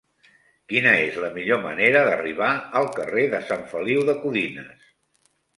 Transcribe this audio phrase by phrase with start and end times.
[0.71, 2.49] Quina és la millor manera d'arribar
[2.81, 4.93] al carrer de Sant Feliu de Codines?